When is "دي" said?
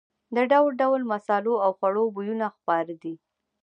3.03-3.13